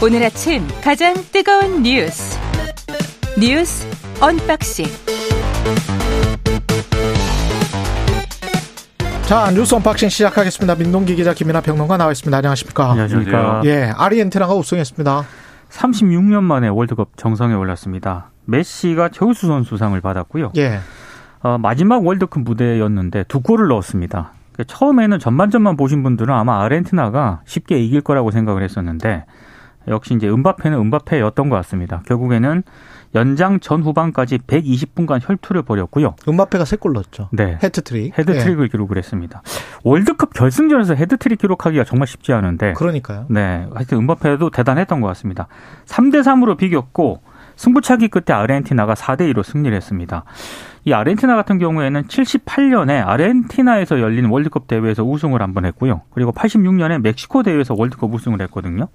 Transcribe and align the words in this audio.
오늘 0.00 0.22
아침 0.22 0.62
가장 0.80 1.12
뜨거운 1.32 1.82
뉴스 1.82 2.38
뉴스 3.36 3.84
언박싱 4.20 4.86
자 9.26 9.50
뉴스 9.50 9.74
언박싱 9.74 10.08
시작하겠습니다. 10.08 10.76
민동기 10.76 11.16
기자 11.16 11.34
김이나 11.34 11.60
평론가 11.60 11.96
나와 11.96 12.12
있습니다. 12.12 12.36
안녕하십니까? 12.36 12.92
안녕하십니까? 12.92 13.62
예, 13.64 13.92
아르헨티나가 13.96 14.54
우승했습니다. 14.54 15.24
36년 15.68 16.44
만에 16.44 16.68
월드컵 16.68 17.16
정상에 17.16 17.54
올랐습니다. 17.54 18.30
메시가 18.44 19.08
최우수 19.08 19.48
선수상을 19.48 20.00
받았고요. 20.00 20.52
예. 20.58 20.78
어, 21.40 21.58
마지막 21.58 22.06
월드컵 22.06 22.44
무대였는데 22.44 23.24
두 23.24 23.40
골을 23.40 23.66
넣었습니다. 23.66 24.32
처음에는 24.64 25.18
전반전만 25.18 25.76
보신 25.76 26.04
분들은 26.04 26.32
아마 26.32 26.62
아르헨티나가 26.62 27.40
쉽게 27.46 27.80
이길 27.80 28.00
거라고 28.00 28.30
생각을 28.30 28.62
했었는데 28.62 29.24
역시 29.90 30.14
이제 30.14 30.28
음바페는 30.28 30.78
음바페였던 30.78 31.48
것 31.48 31.56
같습니다. 31.56 32.02
결국에는 32.06 32.62
연장 33.14 33.58
전 33.60 33.82
후반까지 33.82 34.38
120분간 34.38 35.18
혈투를 35.22 35.62
벌였고요. 35.62 36.14
음바페가 36.28 36.64
세 36.66 36.76
골 36.76 36.92
넣었죠. 36.92 37.28
네. 37.32 37.58
해트트릭. 37.62 38.18
해트트릭을 38.18 38.64
예. 38.64 38.68
기록을 38.68 38.98
했습니다. 38.98 39.42
월드컵 39.82 40.34
결승전에서 40.34 40.94
해트트릭 40.94 41.38
기록하기가 41.38 41.84
정말 41.84 42.06
쉽지 42.06 42.32
않은데 42.34 42.74
그러니까요. 42.74 43.26
네. 43.30 43.66
하여튼 43.74 43.98
음바페도 43.98 44.50
대단했던 44.50 45.00
것 45.00 45.06
같습니다. 45.08 45.48
3대 45.86 46.20
3으로 46.22 46.56
비겼고 46.58 47.22
승부차기 47.56 48.08
끝에 48.08 48.36
아르헨티나가 48.36 48.94
4대 48.94 49.32
2로 49.32 49.42
승리를 49.42 49.74
했습니다. 49.76 50.24
이 50.84 50.92
아르헨티나 50.92 51.34
같은 51.34 51.58
경우에는 51.58 52.04
78년에 52.04 53.04
아르헨티나에서 53.06 54.00
열린 54.00 54.26
월드컵 54.26 54.68
대회에서 54.68 55.02
우승을 55.02 55.42
한 55.42 55.54
번 55.54 55.64
했고요. 55.64 56.02
그리고 56.10 56.30
86년에 56.32 57.00
멕시코 57.00 57.42
대회에서 57.42 57.74
월드컵 57.76 58.14
우승을 58.14 58.40
했거든요. 58.42 58.86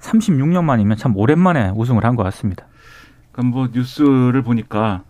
36년 0.00 0.64
만이면 0.64 0.96
참 0.96 1.16
오랜만에 1.16 1.72
우승을 1.74 2.04
한 2.04 2.16
것 2.16 2.22
같습니다. 2.24 2.64
그러니까 3.32 3.56
뭐 3.56 3.68
뉴스를 3.72 4.42
보니까 4.42 5.02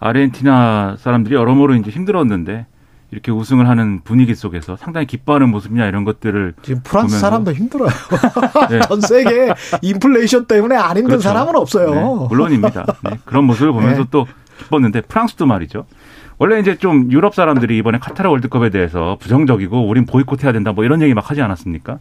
아르헨티나 0.00 0.96
사람들이 0.98 1.34
여러모로 1.34 1.74
이제 1.74 1.90
힘들었는데 1.90 2.66
이렇게 3.12 3.30
우승을 3.30 3.68
하는 3.68 4.00
분위기 4.02 4.34
속에서 4.34 4.76
상당히 4.76 5.06
기뻐하는 5.06 5.48
모습이냐 5.50 5.86
이런 5.86 6.04
것들을 6.04 6.54
지금 6.62 6.82
프랑스 6.82 7.16
보면서- 7.16 7.20
사람도 7.20 7.52
힘들어요. 7.52 7.88
네. 8.70 8.80
전 8.80 9.00
세계 9.00 9.52
인플레이션 9.82 10.46
때문에 10.46 10.74
안 10.76 10.90
힘든 10.96 11.04
그렇죠. 11.06 11.22
사람은 11.22 11.54
없어요. 11.56 11.94
네, 11.94 12.26
물론입니다. 12.28 12.84
네, 13.04 13.18
그런 13.24 13.44
모습을 13.44 13.72
보면서 13.72 14.02
네. 14.02 14.08
또 14.10 14.26
기뻤는데 14.58 15.02
프랑스도 15.02 15.46
말이죠. 15.46 15.86
원래 16.38 16.58
이제 16.60 16.76
좀 16.76 17.10
유럽 17.12 17.34
사람들이 17.34 17.78
이번에 17.78 17.98
카타르 17.98 18.28
월드컵에 18.28 18.70
대해서 18.70 19.16
부정적이고 19.20 19.88
우린 19.88 20.04
보이콧해야 20.04 20.52
된다 20.52 20.72
뭐 20.72 20.84
이런 20.84 21.00
얘기 21.00 21.14
막 21.14 21.30
하지 21.30 21.40
않았습니까? 21.40 21.98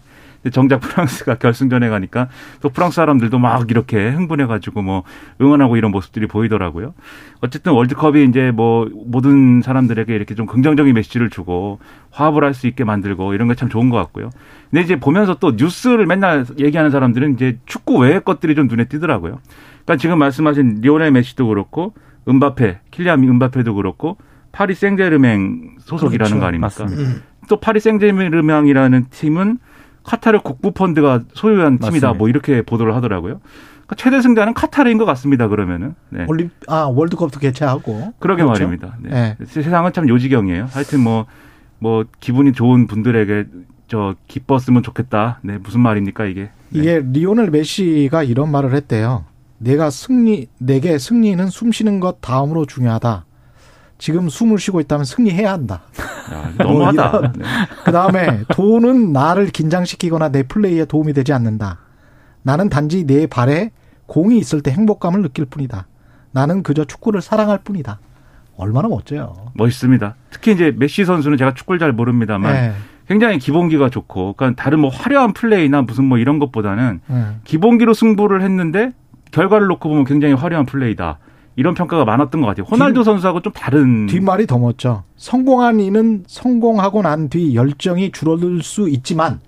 정작 0.52 0.80
프랑스가 0.82 1.36
결승전에 1.40 1.90
가니까 1.90 2.28
또 2.62 2.70
프랑스 2.70 2.96
사람들도 2.96 3.38
막 3.40 3.70
이렇게 3.72 4.10
흥분해가지고 4.10 4.82
뭐 4.82 5.04
응원하고 5.42 5.78
이런 5.78 5.92
모습들이 5.92 6.28
보이더라고요. 6.28 6.94
어쨌든 7.42 7.74
월드컵이 7.74 8.24
이제 8.26 8.52
뭐 8.52 8.88
모든 9.06 9.62
사람들에게 9.62 10.14
이렇게 10.16 10.36
좀 10.36 10.46
긍정적인 10.46 10.94
메시지를 10.94 11.30
주고 11.30 11.80
화합을 12.12 12.44
할 12.44 12.54
수 12.54 12.68
있게 12.68 12.84
만들고 12.84 13.34
이런 13.34 13.48
게 13.48 13.56
참 13.56 13.70
좋은 13.70 13.90
것 13.90 13.98
같고요. 13.98 14.30
근데 14.70 14.82
이제 14.84 15.00
보면서 15.00 15.36
또 15.36 15.54
뉴스를 15.58 16.06
맨날 16.06 16.46
얘기하는 16.60 16.92
사람들은 16.92 17.34
이제 17.36 17.58
축구 17.66 17.98
외의 18.00 18.22
것들이 18.24 18.56
좀 18.56 18.68
눈에 18.68 18.86
띄더라고요. 18.86 19.40
그러니까 19.86 19.98
지금 20.02 20.20
말씀하신 20.20 20.80
리오넬 20.82 21.12
메시도 21.12 21.48
그렇고 21.48 21.94
은바페, 22.28 22.80
킬리안 22.92 23.24
은바페도 23.24 23.76
그렇고 23.76 24.18
파리 24.52 24.74
생제르맹 24.74 25.76
소속이라는 25.80 26.30
그렇죠. 26.32 26.40
거 26.40 26.46
아닙니까? 26.48 26.68
맞습니다. 26.68 27.02
음. 27.02 27.22
또 27.50 27.60
파리 27.60 27.80
생제르맹이라는 27.80 29.06
팀은 29.12 29.60
카타르 30.06 30.42
국부 30.42 30.72
펀드가 30.72 31.22
소유한 31.34 31.74
팀이다. 31.74 31.86
맞습니다. 31.88 32.14
뭐 32.14 32.30
이렇게 32.30 32.62
보도를 32.62 32.96
하더라고요. 32.96 33.40
그러니까 33.86 33.96
최대 33.98 34.22
승자는 34.22 34.54
카타르인 34.54 34.98
것 34.98 35.06
같습니다. 35.06 35.48
그러면은. 35.48 35.96
네. 36.10 36.26
올림 36.28 36.50
아 36.68 36.84
월드컵도 36.84 37.40
개최하고 37.40 38.14
그러게 38.20 38.44
그렇죠? 38.44 38.64
말입니다. 38.64 38.98
네. 39.02 39.36
네. 39.38 39.46
세상은 39.46 39.94
참 39.94 40.08
요지경이에요. 40.08 40.68
하여튼 40.72 41.02
뭐, 41.02 41.26
뭐, 41.80 42.06
기분이 42.20 42.54
좋은 42.54 42.88
분들에게 42.88 43.46
저 43.88 44.16
기뻤으면 44.28 44.82
좋겠다. 44.82 45.40
네, 45.44 45.58
무슨 45.58 45.82
말입니까, 45.82 46.26
이게. 46.26 46.50
네. 46.70 46.80
이게 46.80 47.04
리오넬 47.06 47.52
메시가 47.52 48.24
이런 48.24 48.52
말을 48.52 48.74
했대요. 48.74 49.26
내가 49.58 49.90
승리 49.90 50.48
내게 50.58 50.98
승리는 50.98 51.48
숨 51.48 51.72
쉬는 51.72 52.00
것 52.00 52.20
다음으로 52.22 52.66
중요하다. 52.66 53.26
지금 53.98 54.28
숨을 54.30 54.60
쉬고 54.60 54.80
있다면 54.82 55.06
승리해야 55.06 55.52
한다. 55.54 55.82
야, 56.34 56.52
너무하다. 56.58 57.10
뭐 57.12 57.20
이런- 57.20 57.34
네. 57.34 57.46
그 57.86 57.92
다음에 57.92 58.44
돈은 58.52 59.14
나를 59.14 59.48
긴장시키거나 59.48 60.30
내 60.30 60.44
플레이에 60.44 60.86
도움이 60.86 61.14
되지 61.14 61.34
않는다. 61.34 61.80
나는 62.42 62.70
단지 62.70 63.06
내 63.06 63.26
발에 63.28 63.72
공이 64.06 64.38
있을 64.38 64.62
때 64.62 64.72
행복감을 64.72 65.22
느낄 65.22 65.46
뿐이다. 65.46 65.88
나는 66.32 66.62
그저 66.64 66.84
축구를 66.86 67.22
사랑할 67.22 67.60
뿐이다. 67.64 68.00
얼마나 68.58 68.88
멋져요. 68.88 69.36
멋있습니다. 69.54 70.16
특히 70.30 70.52
이제 70.52 70.74
메시 70.78 71.06
선수는 71.06 71.38
제가 71.38 71.54
축구를 71.54 71.80
잘 71.80 71.92
모릅니다만 71.94 72.54
네. 72.54 72.74
굉장히 73.08 73.38
기본기가 73.38 73.90
좋고, 73.90 74.34
그러니까 74.34 74.62
다른 74.62 74.80
뭐 74.80 74.90
화려한 74.90 75.34
플레이나 75.34 75.82
무슨 75.84 76.06
뭐 76.06 76.18
이런 76.18 76.40
것보다는 76.40 77.02
네. 77.08 77.26
기본기로 77.44 77.94
승부를 77.94 78.42
했는데 78.42 78.92
결과를 79.32 79.68
놓고 79.68 79.90
보면 79.90 80.06
굉장히 80.06 80.34
화려한 80.34 80.66
플레이다. 80.66 81.18
이런 81.58 81.74
평가가 81.74 82.04
많았던 82.06 82.42
것 82.42 82.48
같아요. 82.48 82.66
호날두 82.70 83.04
선수하고 83.04 83.42
좀 83.42 83.54
다른 83.54 84.08
뒷말이 84.08 84.46
더 84.48 84.58
멋져. 84.60 85.04
성공한 85.16 85.80
이는 85.80 86.24
성공하고 86.28 87.02
난 87.02 87.30
뒤 87.30 87.56
열정이 87.56 88.12
줄어들 88.12 88.62
수 88.62 88.90
있지만 88.90 89.40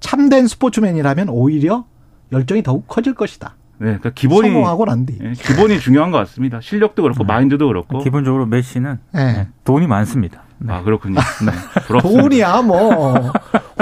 참된 0.00 0.46
스포츠맨이라면 0.46 1.28
오히려 1.30 1.84
열정이 2.32 2.62
더욱 2.62 2.86
커질 2.86 3.14
것이다. 3.14 3.54
네, 3.78 3.86
그러니까 3.86 4.10
기본이 4.10 4.48
성공하고 4.48 4.84
난 4.84 5.06
뒤. 5.06 5.18
예, 5.22 5.32
기본이 5.32 5.80
중요한 5.80 6.10
것 6.10 6.18
같습니다. 6.18 6.60
실력도 6.60 7.02
그렇고 7.02 7.24
마인드도 7.24 7.66
그렇고. 7.66 7.98
기본적으로 8.00 8.46
메시는 8.46 8.98
네. 9.12 9.32
네, 9.32 9.48
돈이 9.64 9.86
많습니다. 9.86 10.42
네. 10.58 10.72
아 10.72 10.82
그렇군요. 10.82 11.18
네. 11.44 11.98
돈이야 12.00 12.62
뭐 12.62 13.32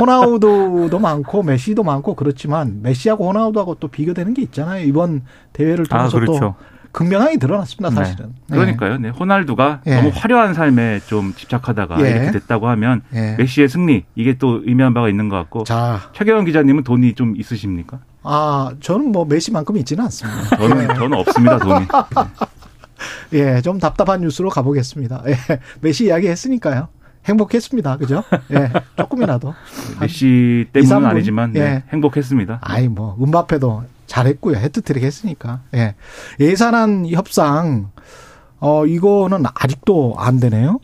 호나우두도 0.00 0.98
많고 0.98 1.42
메시도 1.42 1.82
많고 1.82 2.14
그렇지만 2.14 2.80
메시하고 2.82 3.28
호나우두하고 3.28 3.74
또 3.80 3.88
비교되는 3.88 4.32
게 4.34 4.42
있잖아요. 4.42 4.84
이번 4.86 5.22
대회를 5.52 5.84
아, 5.90 6.08
통해서 6.08 6.18
그렇죠. 6.18 6.40
또 6.40 6.54
극명하게 6.92 7.36
드러났습니다. 7.36 7.90
사실은. 7.90 8.34
네. 8.48 8.56
그러니까요. 8.56 8.98
네, 8.98 9.08
호날두가 9.10 9.82
예. 9.86 9.96
너무 9.96 10.10
화려한 10.12 10.54
삶에 10.54 11.00
좀 11.06 11.34
집착하다가 11.34 12.04
예. 12.04 12.10
이렇게 12.10 12.30
됐다고 12.32 12.68
하면 12.68 13.02
예. 13.14 13.36
메시의 13.38 13.68
승리 13.68 14.04
이게 14.14 14.36
또 14.38 14.62
의미한 14.64 14.92
바가 14.94 15.08
있는 15.08 15.28
것 15.28 15.36
같고. 15.36 15.64
자, 15.64 16.00
최경영 16.12 16.44
기자님은 16.44 16.84
돈이 16.84 17.14
좀 17.14 17.34
있으십니까? 17.36 18.00
아 18.22 18.72
저는 18.80 19.12
뭐 19.12 19.24
메시만큼 19.24 19.76
있지는 19.78 20.04
않습니다. 20.04 20.56
저는 20.58 20.94
저는 20.94 21.18
없습니다 21.18 21.58
돈이. 21.58 21.86
예, 23.32 23.62
좀 23.62 23.78
답답한 23.78 24.20
뉴스로 24.20 24.50
가보겠습니다. 24.50 25.22
예, 25.26 25.34
메시 25.80 26.06
이야기 26.06 26.28
했으니까요. 26.28 26.88
행복했습니다. 27.26 27.96
그죠? 27.98 28.24
예, 28.52 28.70
조금이라도. 28.96 29.54
메시 30.00 30.66
때문은 30.72 31.00
분? 31.00 31.06
아니지만 31.06 31.52
네, 31.52 31.60
예. 31.60 31.82
행복했습니다. 31.92 32.60
아이, 32.62 32.88
뭐, 32.88 33.16
음바페도 33.20 33.84
잘했고요. 34.10 34.56
헤트트릭 34.56 35.04
했으니까. 35.04 35.60
예. 35.74 35.94
예산안 36.40 37.06
협상, 37.08 37.90
어, 38.58 38.84
이거는 38.84 39.44
아직도 39.54 40.16
안 40.18 40.40
되네요. 40.40 40.80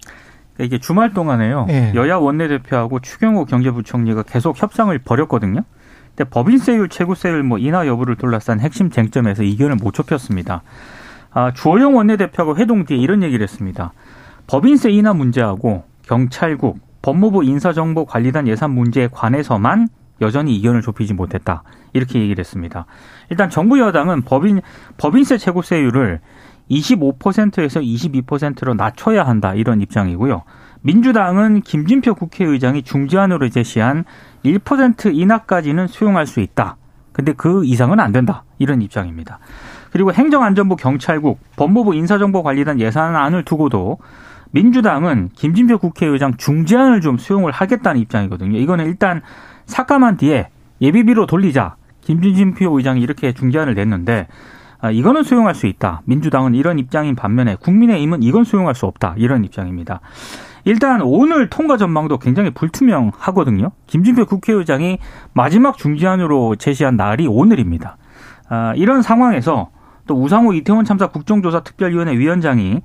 그러니까 0.55 0.65
이게 0.65 0.79
주말 0.79 1.13
동안에요. 1.13 1.67
예. 1.69 1.93
여야 1.97 2.17
원내대표하고 2.17 3.01
추경호 3.01 3.47
경제부총리가 3.47 4.23
계속 4.23 4.63
협상을 4.63 4.97
벌였거든요. 5.01 5.63
근데 6.15 6.31
법인세율, 6.31 6.89
최고세율 6.89 7.43
뭐 7.43 7.59
인하 7.59 7.87
여부를 7.87 8.17
둘러싼 8.17 8.61
핵심 8.61 8.91
쟁점에서 8.91 9.43
이견을 9.43 9.77
못 9.77 9.93
좁혔습니다. 9.93 10.63
아, 11.33 11.53
주호영 11.53 11.97
원내대표하고 11.97 12.57
회동 12.57 12.85
뒤에 12.85 12.97
이런 12.97 13.25
얘기를 13.25 13.43
했습니다. 13.43 13.93
법인세 14.47 14.91
인하 14.91 15.13
문제하고 15.13 15.83
경찰국, 16.07 16.79
법무부 17.03 17.45
인사정보관리단 17.45 18.47
예산 18.47 18.71
문제에 18.71 19.09
관해서만 19.11 19.89
여전히 20.21 20.57
이견을 20.57 20.83
좁히지 20.83 21.15
못했다. 21.15 21.63
이렇게 21.93 22.21
얘기를 22.21 22.41
했습니다. 22.41 22.87
일단 23.31 23.51
정부 23.51 23.79
여당은 23.79 24.23
법인 24.23 24.61
법인세 24.97 25.39
최고세율을 25.39 26.21
25%에서 26.71 27.81
22%로 27.81 28.75
낮춰야 28.75 29.25
한다 29.25 29.55
이런 29.55 29.81
입장이고요. 29.81 30.43
민주당은 30.83 31.63
김진표 31.63 32.15
국회의장이 32.15 32.83
중재안으로 32.83 33.49
제시한 33.49 34.05
1% 34.45 35.15
인하까지는 35.15 35.87
수용할 35.89 36.27
수 36.27 36.41
있다. 36.41 36.77
근데 37.13 37.33
그 37.33 37.65
이상은 37.65 37.99
안 37.99 38.13
된다. 38.13 38.45
이런 38.59 38.83
입장입니다. 38.83 39.39
그리고 39.91 40.13
행정안전부 40.13 40.77
경찰국 40.77 41.41
법무부 41.57 41.95
인사정보관리단 41.95 42.79
예산안을 42.79 43.45
두고도 43.45 43.99
민주당은 44.57 45.29
김진표 45.35 45.77
국회의장 45.77 46.35
중재안을 46.39 47.03
좀 47.03 47.19
수용을 47.19 47.53
하겠다는 47.53 48.01
입장이거든요. 48.01 48.57
이거는 48.57 48.87
일단 48.87 49.21
삭감한 49.67 50.17
뒤에 50.17 50.49
예비비로 50.81 51.27
돌리자. 51.27 51.77
김진표 52.01 52.79
의장이 52.79 53.03
이렇게 53.03 53.35
중재안을 53.35 53.75
냈는데 53.75 54.29
아, 54.81 54.91
이거는 54.91 55.25
수용할 55.25 55.55
수 55.55 55.67
있다. 55.67 56.01
민주당은 56.07 56.55
이런 56.55 56.79
입장인 56.79 57.15
반면에 57.15 57.57
국민의힘은 57.57 58.23
이건 58.23 58.45
수용할 58.45 58.75
수 58.75 58.87
없다. 58.87 59.15
이런 59.19 59.45
입장입니다. 59.45 60.01
일단 60.65 61.03
오늘 61.03 61.51
통과 61.51 61.77
전망도 61.77 62.19
굉장히 62.19 62.49
불투명하거든요. 62.49 63.73
김진표 63.87 64.25
국회의장이 64.25 64.99
마지막 65.35 65.77
중지안으로 65.77 66.57
제시한 66.57 66.97
날이 66.97 67.27
오늘입니다. 67.27 67.99
아, 68.49 68.73
이런 68.75 69.03
상황에서 69.03 69.69
또 70.07 70.15
우상호 70.15 70.55
이태원 70.55 70.87
참사 70.87 71.09
국정조사 71.09 71.61
특별위원회 71.61 72.17
위원장이 72.17 72.81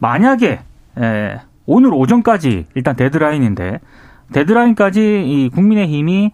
만약에 0.00 0.67
에, 0.98 1.40
오늘 1.66 1.92
오전까지 1.92 2.66
일단 2.74 2.96
데드라인인데 2.96 3.80
데드라인까지 4.32 5.24
이 5.26 5.48
국민의힘이 5.50 6.32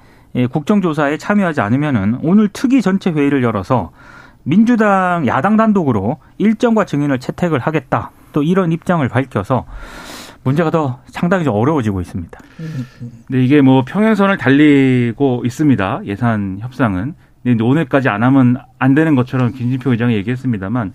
국정조사에 0.50 1.16
참여하지 1.16 1.60
않으면은 1.60 2.18
오늘 2.22 2.48
특위 2.48 2.82
전체 2.82 3.10
회의를 3.10 3.42
열어서 3.42 3.92
민주당 4.42 5.26
야당 5.26 5.56
단독으로 5.56 6.18
일정과 6.38 6.84
증인을 6.84 7.20
채택을 7.20 7.60
하겠다. 7.60 8.10
또 8.32 8.42
이런 8.42 8.72
입장을 8.72 9.06
밝혀서 9.08 9.64
문제가 10.42 10.70
더 10.70 11.00
상당히 11.06 11.44
좀 11.44 11.54
어려워지고 11.54 12.00
있습니다. 12.00 12.38
네, 13.30 13.44
이게 13.44 13.62
뭐 13.62 13.84
평행선을 13.86 14.36
달리고 14.36 15.42
있습니다. 15.44 16.02
예산 16.04 16.58
협상은. 16.60 17.14
근데 17.42 17.62
오늘까지 17.62 18.08
안 18.08 18.22
하면 18.22 18.56
안 18.78 18.94
되는 18.94 19.14
것처럼 19.14 19.52
김진표 19.52 19.92
의장이 19.92 20.14
얘기했습니다만 20.14 20.94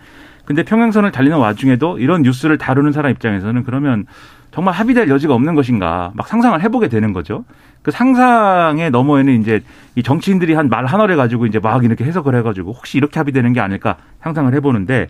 근데 0.50 0.64
평행선을 0.64 1.12
달리는 1.12 1.38
와중에도 1.38 2.00
이런 2.00 2.24
뉴스를 2.24 2.58
다루는 2.58 2.92
사람 2.92 3.12
입장에서는 3.12 3.64
그러면 3.66 4.08
정말 4.50 4.74
합의될 4.74 5.08
여지가 5.08 5.36
없는 5.36 5.54
것인가 5.54 6.12
막 6.16 6.28
상상을 6.28 6.60
해보게 6.64 6.88
되는 6.88 7.14
거죠. 7.14 7.46
그 7.84 7.92
상상의 7.92 8.90
너머에는 8.90 9.42
이제 9.42 9.62
이 9.94 10.02
정치인들이 10.02 10.56
한 10.56 10.68
말 10.68 10.88
하나를 10.88 11.18
가지고 11.18 11.46
이제 11.46 11.60
막 11.60 11.84
이렇게 11.84 12.04
해석을 12.04 12.34
해가지고 12.34 12.74
혹시 12.74 12.98
이렇게 12.98 13.20
합의되는 13.20 13.54
게 13.54 13.60
아닐까 13.60 13.98
상상을 14.24 14.52
해보는데 14.56 15.08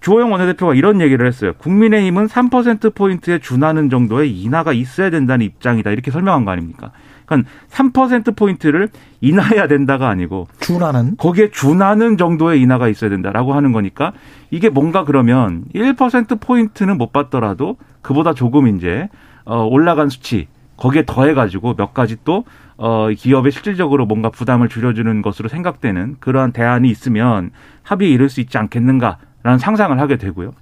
주호영 0.00 0.32
원내대표가 0.32 0.72
이런 0.74 1.02
얘기를 1.02 1.26
했어요. 1.26 1.52
국민의힘은 1.58 2.28
3%포인트에 2.28 3.38
준하는 3.38 3.90
정도의 3.90 4.30
인하가 4.32 4.72
있어야 4.72 5.10
된다는 5.10 5.44
입장이다. 5.44 5.90
이렇게 5.90 6.10
설명한 6.10 6.46
거 6.46 6.52
아닙니까? 6.52 6.90
그러니까 7.30 7.50
3%포인트를 7.70 8.88
인하해야 9.20 9.68
된다가 9.68 10.08
아니고 10.08 10.48
준하는 10.60 11.16
거기에 11.16 11.50
준하는 11.50 12.16
정도의 12.16 12.60
인하가 12.60 12.88
있어야 12.88 13.08
된다라고 13.08 13.54
하는 13.54 13.72
거니까 13.72 14.12
이게 14.50 14.68
뭔가 14.68 15.04
그러면 15.04 15.64
1%포인트는 15.74 16.98
못 16.98 17.12
받더라도 17.12 17.76
그보다 18.02 18.34
조금 18.34 18.66
이제 18.66 19.08
어 19.44 19.64
올라간 19.64 20.08
수치 20.10 20.48
거기에 20.76 21.04
더해 21.06 21.34
가지고 21.34 21.74
몇 21.76 21.94
가지 21.94 22.16
또 22.24 22.44
어, 22.76 23.08
기업에 23.10 23.50
실질적으로 23.50 24.06
뭔가 24.06 24.30
부담을 24.30 24.68
줄여주는 24.70 25.20
것으로 25.20 25.50
생각되는 25.50 26.16
그러한 26.18 26.52
대안이 26.52 26.88
있으면 26.88 27.50
합의에 27.82 28.08
이를 28.08 28.30
수 28.30 28.40
있지 28.40 28.56
않겠는가라는 28.56 29.58
상상을 29.58 30.00
하게 30.00 30.16
되고요. 30.16 30.52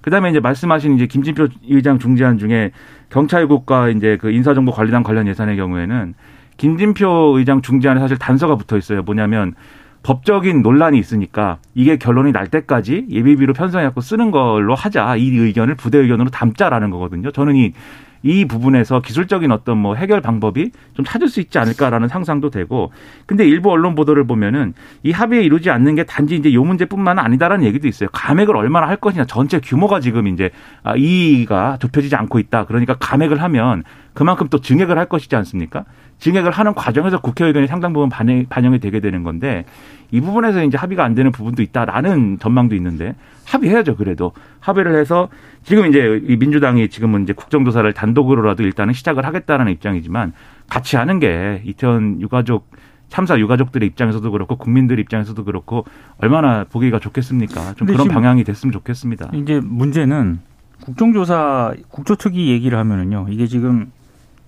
그다음에 0.00 0.30
이제 0.30 0.40
말씀하신 0.40 0.96
이제 0.96 1.06
김진표 1.06 1.48
의장 1.68 1.98
중재안 1.98 2.38
중에 2.38 2.72
경찰국과 3.10 3.90
이제 3.90 4.16
그 4.20 4.30
인사정보관리단 4.30 5.02
관련 5.02 5.26
예산의 5.26 5.56
경우에는 5.56 6.14
김진표 6.56 7.34
의장 7.38 7.62
중재안에 7.62 8.00
사실 8.00 8.18
단서가 8.18 8.56
붙어 8.56 8.76
있어요. 8.76 9.02
뭐냐면 9.02 9.54
법적인 10.02 10.62
논란이 10.62 10.98
있으니까 10.98 11.58
이게 11.74 11.96
결론이 11.96 12.32
날 12.32 12.48
때까지 12.48 13.06
예비비로 13.10 13.52
편성해갖고 13.52 14.00
쓰는 14.00 14.30
걸로 14.30 14.74
하자. 14.74 15.16
이 15.16 15.36
의견을 15.36 15.74
부대 15.74 15.98
의견으로 15.98 16.30
담자라는 16.30 16.90
거거든요. 16.90 17.30
저는 17.30 17.56
이 17.56 17.72
이 18.22 18.44
부분에서 18.44 19.00
기술적인 19.00 19.50
어떤 19.50 19.78
뭐 19.78 19.94
해결 19.94 20.20
방법이 20.20 20.70
좀 20.94 21.04
찾을 21.04 21.28
수 21.28 21.40
있지 21.40 21.58
않을까라는 21.58 22.08
상상도 22.08 22.50
되고 22.50 22.92
근데 23.26 23.46
일부 23.46 23.70
언론 23.70 23.94
보도를 23.94 24.26
보면은 24.26 24.74
이 25.02 25.12
합의에 25.12 25.42
이루지 25.42 25.70
않는 25.70 25.94
게 25.94 26.04
단지 26.04 26.36
이제 26.36 26.52
요 26.52 26.64
문제뿐만 26.64 27.18
아니다라는 27.18 27.64
얘기도 27.64 27.88
있어요. 27.88 28.08
감액을 28.12 28.56
얼마나 28.56 28.88
할 28.88 28.96
것이냐 28.96 29.24
전체 29.26 29.58
규모가 29.60 30.00
지금 30.00 30.26
이제 30.26 30.50
아, 30.82 30.96
이의가 30.96 31.78
좁혀지지 31.80 32.16
않고 32.16 32.38
있다. 32.38 32.66
그러니까 32.66 32.94
감액을 32.94 33.42
하면 33.42 33.84
그만큼 34.12 34.48
또 34.50 34.60
증액을 34.60 34.98
할 34.98 35.06
것이지 35.06 35.34
않습니까? 35.36 35.84
증액을 36.20 36.50
하는 36.50 36.74
과정에서 36.74 37.20
국회 37.20 37.46
의견이 37.46 37.66
상당 37.66 37.92
부분 37.92 38.08
반영, 38.08 38.44
반영이 38.48 38.78
되게 38.78 39.00
되는 39.00 39.22
건데 39.24 39.64
이 40.10 40.20
부분에서 40.20 40.62
이제 40.64 40.76
합의가 40.76 41.02
안 41.04 41.14
되는 41.14 41.32
부분도 41.32 41.62
있다라는 41.62 42.38
전망도 42.38 42.74
있는데 42.76 43.14
합의해야죠. 43.46 43.96
그래도 43.96 44.32
합의를 44.60 44.94
해서 44.98 45.28
지금 45.64 45.86
이제 45.86 46.20
이 46.26 46.36
민주당이 46.36 46.88
지금은 46.88 47.22
이제 47.24 47.32
국정조사를 47.32 47.90
단독으로라도 47.92 48.62
일단은 48.62 48.92
시작을 48.92 49.24
하겠다라는 49.24 49.72
입장이지만 49.72 50.32
같이 50.68 50.96
하는 50.96 51.18
게 51.18 51.62
이태원 51.64 52.20
유가족 52.20 52.70
참사 53.08 53.38
유가족들의 53.38 53.88
입장에서도 53.88 54.30
그렇고 54.30 54.56
국민들 54.56 55.00
입장에서도 55.00 55.42
그렇고 55.44 55.84
얼마나 56.18 56.64
보기가 56.64 57.00
좋겠습니까? 57.00 57.74
좀 57.74 57.88
그런 57.88 58.06
방향이 58.08 58.44
됐으면 58.44 58.72
좋겠습니다. 58.72 59.30
이제 59.34 59.60
문제는 59.62 60.38
국정조사 60.84 61.74
국조특위 61.88 62.50
얘기를 62.50 62.78
하면은요. 62.78 63.26
이게 63.30 63.46
지금 63.46 63.90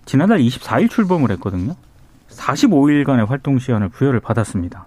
지난달 0.04 0.38
24일 0.40 0.90
출범을 0.90 1.30
했거든요. 1.32 1.74
45일간의 2.30 3.26
활동 3.26 3.58
시간을 3.58 3.88
부여를 3.90 4.20
받았습니다. 4.20 4.86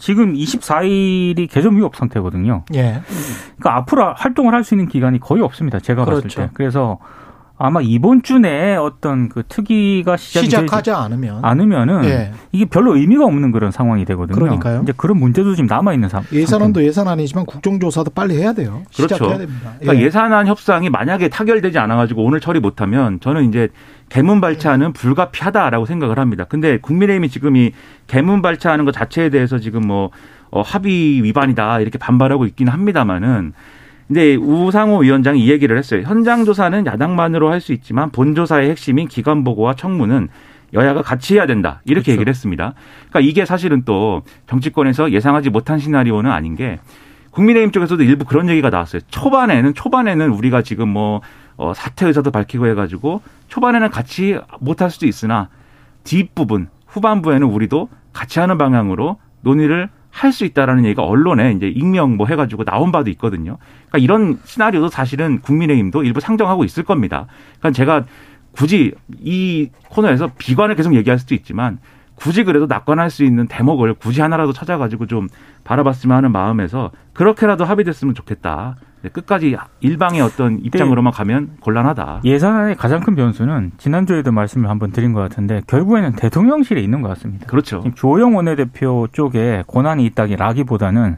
지금 0.00 0.34
24일이 0.34 1.48
개점 1.48 1.76
위협 1.76 1.94
상태거든요. 1.94 2.64
예. 2.74 3.02
그러니까 3.58 3.76
앞으로 3.76 4.14
활동을 4.14 4.52
할 4.52 4.64
수 4.64 4.74
있는 4.74 4.88
기간이 4.88 5.20
거의 5.20 5.42
없습니다. 5.42 5.78
제가 5.78 6.04
그렇죠. 6.04 6.22
봤을 6.26 6.42
때. 6.46 6.50
그래서 6.54 6.98
아마 7.58 7.80
이번 7.80 8.22
주 8.22 8.38
내에 8.38 8.76
어떤 8.76 9.30
그 9.30 9.42
특위가 9.48 10.16
시작이 10.18 10.46
시작하지 10.46 10.90
않으면 10.90 11.42
않으면은 11.42 12.04
예. 12.04 12.32
이게 12.52 12.66
별로 12.66 12.96
의미가 12.96 13.24
없는 13.24 13.50
그런 13.50 13.70
상황이 13.70 14.04
되거든요. 14.04 14.38
그러니까요. 14.38 14.80
이제 14.82 14.92
그런 14.96 15.18
문제도 15.18 15.54
지금 15.54 15.66
남아 15.66 15.94
있는 15.94 16.08
상황. 16.10 16.26
예산안도 16.32 16.84
예산안이지만 16.84 17.46
국정조사도 17.46 18.10
빨리 18.10 18.36
해야 18.36 18.52
돼요. 18.52 18.82
그렇죠. 18.94 19.14
시작해야 19.14 19.38
됩니다. 19.38 19.72
그러니까 19.80 20.04
예. 20.04 20.10
산안 20.10 20.46
협상이 20.46 20.90
만약에 20.90 21.28
타결되지 21.28 21.78
않아 21.78 21.96
가지고 21.96 22.24
오늘 22.24 22.40
처리 22.40 22.60
못 22.60 22.82
하면 22.82 23.20
저는 23.20 23.48
이제 23.48 23.68
개문 24.10 24.40
발차는 24.42 24.92
불가피하다라고 24.92 25.86
생각을 25.86 26.18
합니다. 26.18 26.44
근데 26.44 26.78
국민의힘이 26.78 27.30
지금 27.30 27.56
이 27.56 27.72
개문 28.06 28.42
발차하는 28.42 28.84
것 28.84 28.92
자체에 28.92 29.30
대해서 29.30 29.58
지금 29.58 29.86
뭐 29.86 30.10
어, 30.50 30.60
합의 30.60 31.22
위반이다 31.24 31.80
이렇게 31.80 31.98
반발하고 31.98 32.46
있기는 32.46 32.72
합니다만은 32.72 33.52
근데 34.06 34.36
우상호 34.36 34.98
위원장이 34.98 35.44
이 35.44 35.50
얘기를 35.50 35.76
했어요. 35.76 36.02
현장 36.02 36.44
조사는 36.44 36.86
야당만으로 36.86 37.50
할 37.50 37.60
수 37.60 37.72
있지만 37.72 38.10
본 38.10 38.34
조사의 38.34 38.70
핵심인 38.70 39.08
기관 39.08 39.42
보고와 39.42 39.74
청문은 39.74 40.28
여야가 40.74 41.02
같이 41.02 41.34
해야 41.34 41.46
된다. 41.46 41.80
이렇게 41.84 42.04
그렇죠. 42.04 42.12
얘기를 42.12 42.30
했습니다. 42.30 42.74
그러니까 43.08 43.20
이게 43.20 43.44
사실은 43.44 43.82
또 43.84 44.22
정치권에서 44.46 45.10
예상하지 45.10 45.50
못한 45.50 45.78
시나리오는 45.78 46.30
아닌 46.30 46.54
게 46.54 46.78
국민의힘 47.30 47.72
쪽에서도 47.72 48.02
일부 48.02 48.24
그런 48.24 48.48
얘기가 48.48 48.70
나왔어요. 48.70 49.02
초반에는 49.08 49.74
초반에는 49.74 50.28
우리가 50.30 50.62
지금 50.62 50.88
뭐 50.88 51.20
어, 51.56 51.72
사퇴 51.74 52.06
의사도 52.06 52.30
밝히고 52.30 52.66
해가지고 52.68 53.22
초반에는 53.48 53.90
같이 53.90 54.38
못할 54.60 54.90
수도 54.90 55.06
있으나 55.06 55.48
뒷부분 56.04 56.68
후반부에는 56.86 57.46
우리도 57.46 57.88
같이 58.12 58.38
하는 58.38 58.58
방향으로 58.58 59.18
논의를 59.40 59.88
할 60.16 60.32
수 60.32 60.46
있다라는 60.46 60.86
얘기가 60.86 61.02
언론에 61.02 61.52
이제 61.52 61.68
익명 61.68 62.16
뭐 62.16 62.26
해가지고 62.26 62.64
나온 62.64 62.90
바도 62.90 63.10
있거든요. 63.10 63.58
그러니까 63.88 63.98
이런 63.98 64.38
시나리오도 64.44 64.88
사실은 64.88 65.40
국민의힘도 65.40 66.04
일부 66.04 66.20
상정하고 66.20 66.64
있을 66.64 66.84
겁니다. 66.84 67.26
그러니까 67.58 67.76
제가 67.76 68.04
굳이 68.52 68.94
이 69.20 69.68
코너에서 69.90 70.30
비관을 70.38 70.74
계속 70.74 70.94
얘기할 70.94 71.18
수도 71.18 71.34
있지만 71.34 71.78
굳이 72.14 72.44
그래도 72.44 72.64
낙관할 72.66 73.10
수 73.10 73.24
있는 73.24 73.46
대목을 73.46 73.92
굳이 73.92 74.22
하나라도 74.22 74.54
찾아가지고 74.54 75.06
좀 75.06 75.28
바라봤으면 75.64 76.16
하는 76.16 76.32
마음에서 76.32 76.92
그렇게라도 77.12 77.66
합의됐으면 77.66 78.14
좋겠다. 78.14 78.76
끝까지 79.08 79.56
일방의 79.80 80.20
어떤 80.20 80.58
입장으로만 80.62 81.12
가면 81.12 81.56
곤란하다. 81.60 82.22
예산안의 82.24 82.76
가장 82.76 83.00
큰 83.00 83.14
변수는 83.14 83.72
지난주에도 83.78 84.32
말씀을 84.32 84.68
한번 84.70 84.92
드린 84.92 85.12
것 85.12 85.20
같은데 85.20 85.62
결국에는 85.66 86.12
대통령실에 86.12 86.80
있는 86.80 87.02
것 87.02 87.08
같습니다. 87.08 87.46
그렇죠. 87.46 87.78
지금 87.80 87.94
조영 87.94 88.36
원내대표 88.36 89.08
쪽에 89.12 89.64
권한이 89.66 90.04
있다기라기보다는 90.06 91.16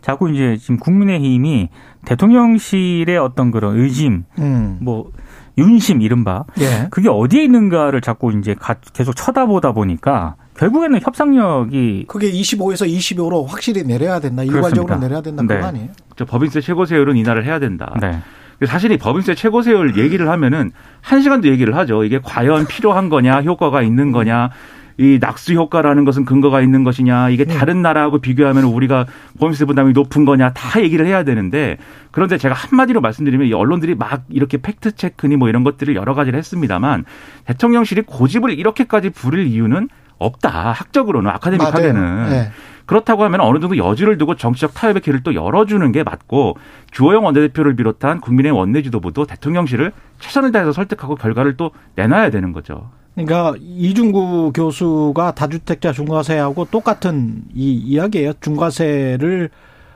자꾸 0.00 0.30
이제 0.30 0.56
지금 0.56 0.78
국민의힘이 0.78 1.68
대통령실의 2.04 3.18
어떤 3.18 3.50
그런 3.50 3.78
의심, 3.78 4.24
음. 4.38 4.78
뭐 4.80 5.10
윤심 5.58 6.00
이른바 6.00 6.44
예. 6.58 6.88
그게 6.90 7.08
어디에 7.08 7.44
있는가를 7.44 8.00
자꾸 8.00 8.32
이제 8.32 8.54
계속 8.92 9.14
쳐다보다 9.14 9.72
보니까 9.72 10.36
결국에는 10.60 11.00
협상력이 11.02 12.04
그게 12.06 12.30
25에서 12.30 12.86
25로 12.86 13.46
확실히 13.46 13.82
내려야 13.82 14.20
된다. 14.20 14.42
일괄적으로. 14.42 14.98
내려야 14.98 15.22
된다. 15.22 15.42
그거 15.42 15.54
네. 15.54 15.62
아니에요? 15.62 15.88
저 16.16 16.26
법인세 16.26 16.60
최고세율은 16.60 17.16
인하를 17.16 17.46
해야 17.46 17.58
된다. 17.58 17.94
네. 17.98 18.18
사실 18.66 18.92
이 18.92 18.98
법인세 18.98 19.34
최고세율 19.34 19.96
얘기를 19.96 20.28
하면은 20.28 20.70
한 21.00 21.22
시간도 21.22 21.48
얘기를 21.48 21.74
하죠. 21.76 22.04
이게 22.04 22.20
과연 22.22 22.66
필요한 22.66 23.08
거냐, 23.08 23.40
효과가 23.40 23.80
있는 23.80 24.12
거냐. 24.12 24.50
이 24.98 25.18
낙수 25.18 25.54
효과라는 25.54 26.04
것은 26.04 26.26
근거가 26.26 26.60
있는 26.60 26.84
것이냐, 26.84 27.30
이게 27.30 27.46
네. 27.46 27.56
다른 27.56 27.80
나라하고 27.80 28.18
비교하면 28.18 28.64
우리가 28.64 29.06
보험세 29.38 29.64
부담이 29.64 29.94
높은 29.94 30.26
거냐, 30.26 30.52
다 30.52 30.82
얘기를 30.82 31.06
해야 31.06 31.24
되는데, 31.24 31.78
그런데 32.10 32.36
제가 32.36 32.54
한마디로 32.54 33.00
말씀드리면 33.00 33.46
이 33.46 33.54
언론들이 33.54 33.94
막 33.94 34.24
이렇게 34.28 34.58
팩트 34.58 34.96
체크니 34.96 35.36
뭐 35.36 35.48
이런 35.48 35.64
것들을 35.64 35.96
여러 35.96 36.12
가지를 36.12 36.38
했습니다만, 36.38 37.06
대통령실이 37.46 38.02
고집을 38.02 38.58
이렇게까지 38.58 39.08
부릴 39.08 39.46
이유는 39.46 39.88
없다. 40.20 40.70
학적으로는 40.72 41.30
아카데믹 41.32 41.66
하게는. 41.66 42.30
네. 42.30 42.50
그렇다고 42.86 43.22
하면 43.24 43.40
어느 43.40 43.60
정도 43.60 43.76
여지를 43.76 44.18
두고 44.18 44.34
정치적 44.34 44.74
타협의 44.74 45.02
길을 45.02 45.22
또 45.22 45.34
열어주는 45.34 45.92
게 45.92 46.02
맞고 46.02 46.56
주호영 46.90 47.24
원내대표를 47.24 47.76
비롯한 47.76 48.20
국민의 48.20 48.52
원내지도부도 48.52 49.26
대통령실을 49.26 49.92
최선을 50.18 50.50
다해서 50.50 50.72
설득하고 50.72 51.14
결과를 51.14 51.56
또 51.56 51.70
내놔야 51.94 52.30
되는 52.30 52.52
거죠. 52.52 52.90
그러니까 53.14 53.54
이중구 53.60 54.52
교수가 54.54 55.34
다주택자 55.34 55.92
중과세하고 55.92 56.66
똑같은 56.66 57.42
이 57.54 57.74
이야기예요. 57.74 58.32
중과세를 58.40 59.50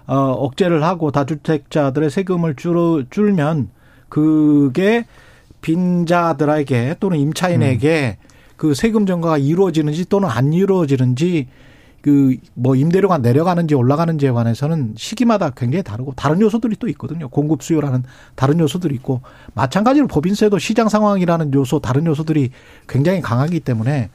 어, 0.06 0.14
억제를 0.14 0.84
하고 0.84 1.10
다주택자들의 1.10 2.10
세금을 2.10 2.54
줄, 2.56 3.06
줄면 3.10 3.70
그게 4.08 5.06
빈자들에게 5.62 6.96
또는 7.00 7.18
임차인에게 7.18 8.18
음. 8.20 8.33
그 8.56 8.74
세금 8.74 9.06
전가가 9.06 9.38
이루어지는지 9.38 10.08
또는 10.08 10.28
안 10.28 10.52
이루어지는지 10.52 11.48
그 12.00 12.36
뭐 12.52 12.76
임대료가 12.76 13.18
내려가는지 13.18 13.74
올라가는지에 13.74 14.30
관해서는 14.30 14.94
시기마다 14.96 15.50
굉장히 15.50 15.82
다르고 15.82 16.12
다른 16.14 16.40
요소들이 16.40 16.76
또 16.76 16.88
있거든요. 16.88 17.28
공급 17.28 17.62
수요라는 17.62 18.04
다른 18.34 18.60
요소들이 18.60 18.94
있고 18.96 19.22
마찬가지로 19.54 20.06
법인세도 20.06 20.58
시장 20.58 20.90
상황이라는 20.90 21.54
요소 21.54 21.80
다른 21.80 22.04
요소들이 22.06 22.50
굉장히 22.88 23.22
강하기 23.22 23.60
때문에 23.60 24.10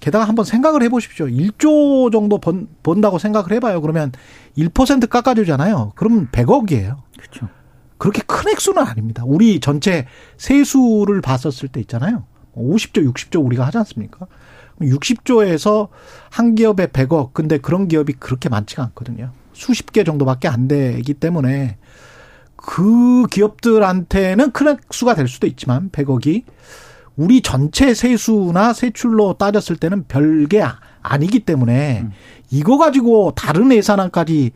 게다가 0.00 0.26
한번 0.26 0.44
생각을 0.44 0.82
해보십시오. 0.82 1.26
1조 1.26 2.12
정도 2.12 2.38
번, 2.38 2.68
번다고 2.82 3.18
생각을 3.18 3.52
해봐요. 3.52 3.80
그러면 3.80 4.12
1% 4.56 5.08
깎아주잖아요. 5.08 5.92
그러면 5.94 6.28
100억이에요. 6.32 6.96
그렇죠. 7.18 7.48
그렇게 7.98 8.22
큰 8.26 8.50
액수는 8.50 8.82
아닙니다. 8.82 9.24
우리 9.26 9.60
전체 9.60 10.06
세수를 10.38 11.20
봤었을 11.20 11.68
때 11.68 11.80
있잖아요. 11.80 12.24
50조, 12.60 13.12
60조 13.12 13.44
우리가 13.44 13.66
하지 13.66 13.78
않습니까? 13.78 14.26
60조에서 14.80 15.88
한 16.30 16.54
기업에 16.54 16.86
100억. 16.86 17.32
근데 17.32 17.58
그런 17.58 17.88
기업이 17.88 18.14
그렇게 18.14 18.48
많지가 18.48 18.82
않거든요. 18.84 19.32
수십 19.52 19.92
개 19.92 20.04
정도밖에 20.04 20.48
안 20.48 20.68
되기 20.68 21.14
때문에 21.14 21.76
그 22.56 23.26
기업들한테는 23.30 24.52
큰 24.52 24.68
액수가 24.68 25.14
될 25.14 25.28
수도 25.28 25.46
있지만 25.46 25.90
100억이 25.90 26.44
우리 27.16 27.42
전체 27.42 27.92
세수나 27.92 28.72
세출로 28.72 29.34
따졌을 29.34 29.76
때는 29.76 30.04
별게 30.08 30.62
아니기 31.02 31.40
때문에 31.40 32.02
음. 32.02 32.12
이거 32.50 32.78
가지고 32.78 33.32
다른 33.34 33.72
예산안까지 33.72 34.52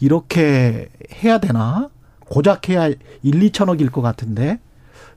이렇게 0.00 0.88
해야 1.22 1.38
되나? 1.38 1.90
고작 2.20 2.68
해야 2.68 2.88
1, 2.88 2.96
2천억일 3.22 3.90
것 3.90 4.02
같은데 4.02 4.58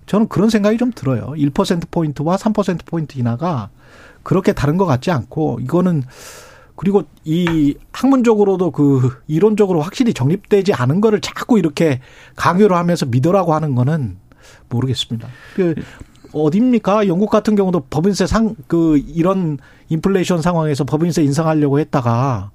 저는 0.05 0.27
그런 0.27 0.49
생각이 0.49 0.77
좀 0.77 0.91
들어요. 0.93 1.33
1%포인트와 1.35 2.35
3%포인트 2.37 3.17
인하가 3.17 3.69
그렇게 4.23 4.53
다른 4.53 4.77
것 4.77 4.85
같지 4.85 5.11
않고 5.11 5.59
이거는 5.61 6.03
그리고 6.75 7.03
이 7.23 7.75
학문적으로도 7.91 8.71
그 8.71 9.21
이론적으로 9.27 9.81
확실히 9.81 10.13
정립되지 10.13 10.73
않은 10.73 11.01
거를 11.01 11.21
자꾸 11.21 11.59
이렇게 11.59 11.99
강요를 12.35 12.75
하면서 12.75 13.05
믿으라고 13.05 13.53
하는 13.53 13.75
거는 13.75 14.17
모르겠습니다. 14.69 15.27
그 15.55 15.75
어딥니까? 16.33 17.07
영국 17.07 17.29
같은 17.29 17.55
경우도 17.55 17.87
법인세 17.89 18.25
상 18.25 18.55
그 18.67 18.97
이런 19.07 19.57
인플레이션 19.89 20.41
상황에서 20.41 20.85
법인세 20.85 21.23
인상하려고 21.23 21.79
했다가 21.79 22.51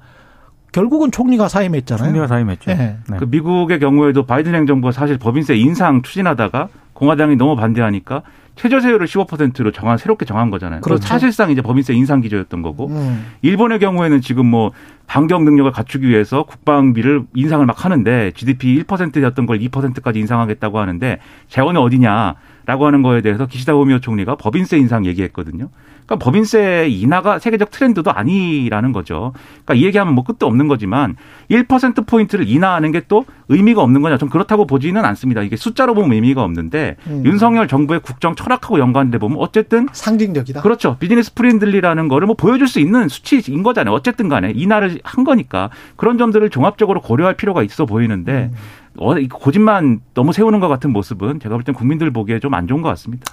결국은 0.72 1.10
총리가 1.10 1.48
사임했잖아요. 1.48 2.06
총리가 2.06 2.26
사임했죠. 2.26 2.74
네. 2.74 2.98
네. 3.08 3.16
그 3.18 3.24
미국의 3.24 3.78
경우에도 3.78 4.26
바이든 4.26 4.54
행정부가 4.54 4.92
사실 4.92 5.18
법인세 5.18 5.56
인상 5.56 6.02
추진하다가 6.02 6.68
공화당이 6.96 7.36
너무 7.36 7.56
반대하니까 7.56 8.22
최저세율을 8.56 9.06
15%로 9.06 9.70
정한 9.70 9.98
새롭게 9.98 10.24
정한 10.24 10.50
거잖아요. 10.50 10.80
그렇죠. 10.80 11.06
사실상 11.06 11.50
이제 11.50 11.62
법인세 11.62 11.94
인상 11.94 12.20
기조였던 12.20 12.62
거고 12.62 12.88
음. 12.88 13.26
일본의 13.42 13.78
경우에는 13.78 14.20
지금 14.20 14.46
뭐 14.46 14.72
반경 15.06 15.44
능력을 15.44 15.70
갖추기 15.70 16.08
위해서 16.08 16.42
국방비를 16.42 17.22
인상을 17.34 17.64
막 17.64 17.84
하는데 17.84 18.32
GDP 18.34 18.82
1%였던 18.82 19.46
걸 19.46 19.58
2%까지 19.60 20.18
인상하겠다고 20.18 20.78
하는데 20.80 21.18
재원이 21.48 21.78
어디냐라고 21.78 22.86
하는 22.86 23.02
거에 23.02 23.20
대해서 23.20 23.46
기시다 23.46 23.72
후미오 23.74 24.00
총리가 24.00 24.34
법인세 24.34 24.76
인상 24.78 25.06
얘기했거든요. 25.06 25.68
그러니까 26.06 26.24
법인세 26.24 26.86
인하가 26.88 27.38
세계적 27.38 27.70
트렌드도 27.70 28.12
아니라는 28.12 28.92
거죠. 28.92 29.32
그러니까 29.64 29.74
이 29.74 29.84
얘기하면 29.84 30.14
뭐 30.14 30.24
끝도 30.24 30.46
없는 30.46 30.66
거지만 30.68 31.16
1% 31.50 32.06
포인트를 32.06 32.48
인하하는 32.48 32.92
게 32.92 33.06
또 33.08 33.24
의미가 33.48 33.82
없는 33.82 34.02
거냐? 34.02 34.18
좀 34.18 34.28
그렇다고 34.28 34.66
보지는 34.66 35.04
않습니다. 35.04 35.42
이게 35.42 35.54
숫자로 35.56 35.94
보면 35.94 36.12
의미가 36.12 36.42
없는데 36.42 36.96
음. 37.06 37.22
윤석열 37.24 37.68
정부의 37.68 38.00
국정 38.00 38.34
철학하고 38.46 38.78
연관돼 38.78 39.18
보면 39.18 39.38
어쨌든 39.40 39.88
상징적이다. 39.92 40.62
그렇죠. 40.62 40.96
business 41.00 41.34
friendly라는 41.34 42.06
거를 42.08 42.26
뭐 42.26 42.36
보여줄 42.36 42.68
수 42.68 42.78
있는 42.78 43.08
수치인 43.08 43.62
거잖아요. 43.62 43.92
어쨌든 43.94 44.28
간에 44.28 44.52
인하를 44.54 45.00
한 45.02 45.24
거니까 45.24 45.70
그런 45.96 46.16
점들을 46.16 46.48
종합적으로 46.50 47.00
고려할 47.00 47.34
필요가 47.36 47.62
있어 47.64 47.86
보이는데 47.86 48.50
음. 48.52 48.56
어, 48.98 49.14
고집만 49.14 50.00
너무 50.14 50.32
세우는 50.32 50.60
것 50.60 50.68
같은 50.68 50.92
모습은 50.92 51.40
제가 51.40 51.54
볼 51.56 51.64
땐 51.64 51.74
국민들 51.74 52.10
보기에 52.12 52.38
좀 52.38 52.54
안 52.54 52.66
좋은 52.68 52.80
것 52.80 52.88
같습니다. 52.90 53.24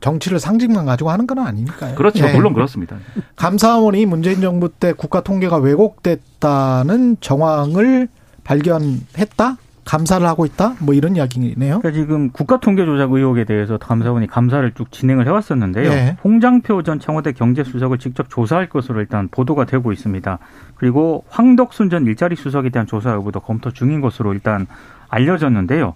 정치를 0.00 0.38
상징만 0.38 0.84
가지고 0.86 1.10
하는 1.10 1.26
건 1.26 1.38
아니니까요. 1.40 1.94
그렇죠. 1.96 2.24
네. 2.24 2.34
물론 2.34 2.52
그렇습니다. 2.52 2.96
감사원이 3.34 4.04
문재인 4.06 4.40
정부 4.40 4.68
때 4.68 4.92
국가 4.92 5.22
통계가 5.22 5.56
왜곡됐다는 5.56 7.16
정황을 7.20 8.06
발견했다? 8.44 9.56
감사를 9.84 10.26
하고 10.26 10.46
있다? 10.46 10.74
뭐 10.80 10.94
이런 10.94 11.16
이야기네요. 11.16 11.80
그러니까 11.80 11.90
지금 11.90 12.30
국가 12.30 12.60
통계 12.60 12.84
조작 12.84 13.12
의혹에 13.12 13.44
대해서 13.44 13.78
감사원이 13.78 14.26
감사를 14.28 14.70
쭉 14.72 14.90
진행을 14.92 15.26
해왔었는데요. 15.26 15.90
네. 15.90 16.16
홍장표 16.22 16.82
전 16.82 17.00
청와대 17.00 17.32
경제수석을 17.32 17.98
직접 17.98 18.30
조사할 18.30 18.68
것으로 18.68 19.00
일단 19.00 19.28
보도가 19.28 19.64
되고 19.64 19.92
있습니다. 19.92 20.38
그리고 20.76 21.24
황덕순 21.28 21.90
전 21.90 22.06
일자리 22.06 22.36
수석에 22.36 22.70
대한 22.70 22.86
조사 22.86 23.10
여부도 23.10 23.40
검토 23.40 23.72
중인 23.72 24.00
것으로 24.00 24.32
일단 24.32 24.66
알려졌는데요. 25.08 25.92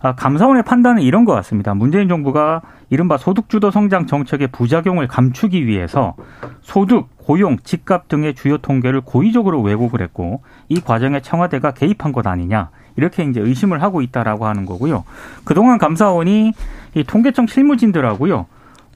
아, 0.00 0.14
감사원의 0.14 0.62
판단은 0.62 1.02
이런 1.02 1.24
것 1.24 1.32
같습니다. 1.34 1.74
문재인 1.74 2.08
정부가 2.08 2.62
이른바 2.90 3.16
소득주도 3.16 3.70
성장 3.70 4.06
정책의 4.06 4.48
부작용을 4.48 5.08
감추기 5.08 5.66
위해서 5.66 6.14
소득, 6.60 7.08
고용, 7.16 7.56
집값 7.58 8.08
등의 8.08 8.34
주요 8.34 8.58
통계를 8.58 9.00
고의적으로 9.00 9.62
왜곡을 9.62 10.00
했고 10.00 10.42
이 10.68 10.80
과정에 10.80 11.20
청와대가 11.20 11.72
개입한 11.72 12.12
것 12.12 12.26
아니냐 12.26 12.70
이렇게 12.96 13.24
이제 13.24 13.40
의심을 13.40 13.82
하고 13.82 14.02
있다라고 14.02 14.46
하는 14.46 14.66
거고요. 14.66 15.04
그동안 15.44 15.78
감사원이 15.78 16.52
이 16.94 17.04
통계청 17.04 17.46
실무진들하고요. 17.46 18.46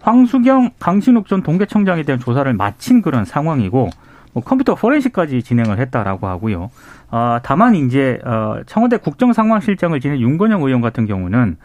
황수경, 0.00 0.70
강신욱 0.78 1.26
전 1.26 1.42
통계청장에 1.42 2.02
대한 2.04 2.20
조사를 2.20 2.52
마친 2.54 3.02
그런 3.02 3.24
상황이고 3.24 3.90
뭐 4.32 4.42
컴퓨터 4.42 4.74
포렌식까지 4.74 5.42
진행을 5.42 5.78
했다라고 5.78 6.26
하고요. 6.26 6.70
어, 7.10 7.38
다만 7.42 7.74
이제 7.74 8.20
어, 8.24 8.60
청와대 8.66 8.98
국정상황실장을 8.98 9.98
지낸 10.00 10.20
윤건영 10.20 10.62
의원 10.62 10.80
같은 10.80 11.06
경우는 11.06 11.56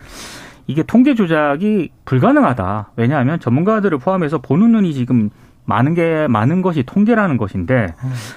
이게 0.67 0.83
통계 0.83 1.13
조작이 1.15 1.91
불가능하다. 2.05 2.91
왜냐하면 2.95 3.39
전문가들을 3.39 3.97
포함해서 3.97 4.37
보는 4.37 4.71
눈이 4.71 4.93
지금 4.93 5.29
많은 5.65 5.93
게 5.93 6.27
많은 6.27 6.61
것이 6.61 6.83
통계라는 6.83 7.37
것인데 7.37 7.93